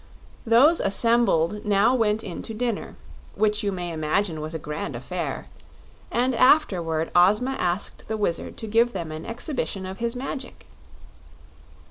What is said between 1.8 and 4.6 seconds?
went in to dinner, which you can imagine was a